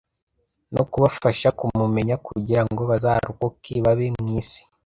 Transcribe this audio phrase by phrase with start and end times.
[0.73, 4.61] no kubafasha kumumenya kugira ngo bazarokoke babe mu isi